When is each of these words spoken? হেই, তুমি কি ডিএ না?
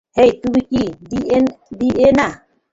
হেই, 0.17 0.31
তুমি 0.41 0.61
কি 0.69 0.81
ডিএ 1.79 2.09
না? 2.17 2.27